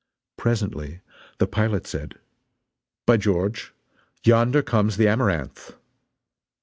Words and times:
Presently 0.35 1.01
the 1.37 1.45
pilot 1.45 1.85
said: 1.85 2.15
"By 3.05 3.17
George, 3.17 3.71
yonder 4.23 4.63
comes 4.63 4.97
the 4.97 5.07
Amaranth!" 5.07 5.75